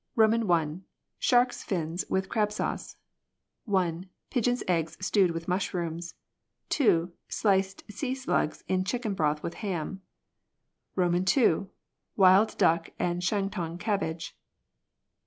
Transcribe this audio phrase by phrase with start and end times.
[0.17, 0.77] I.
[1.19, 2.95] Sharks' fins witli crab sauce.
[3.65, 4.09] 1.
[4.31, 6.15] Pigeons' eggs stewed with mushrooms.
[6.69, 7.11] 2.
[7.27, 10.01] Sliced sea slugs in chicken broth with ham.
[10.97, 11.67] II.
[12.15, 14.35] Wild duck and Shantung cabbage.